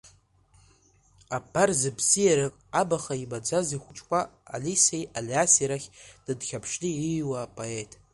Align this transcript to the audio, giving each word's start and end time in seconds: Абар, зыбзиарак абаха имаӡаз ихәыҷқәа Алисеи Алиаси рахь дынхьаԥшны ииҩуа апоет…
Абар, 1.37 1.69
зыбзиарак 1.79 2.53
абаха 2.81 3.15
имаӡаз 3.23 3.67
ихәыҷқәа 3.75 4.19
Алисеи 4.55 5.03
Алиаси 5.17 5.69
рахь 5.69 5.87
дынхьаԥшны 6.25 6.89
ииҩуа 6.91 7.37
апоет… 7.45 7.91